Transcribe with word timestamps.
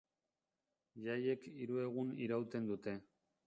Jaiek 1.03 1.47
hiru 1.51 1.79
egun 1.85 2.17
irauten 2.29 2.69
dute. 2.73 2.99